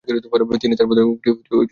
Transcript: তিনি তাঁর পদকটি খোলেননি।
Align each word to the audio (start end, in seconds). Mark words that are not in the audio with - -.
তিনি 0.07 0.19
তাঁর 0.75 0.87
পদকটি 0.89 1.29
খোলেননি। 1.31 1.67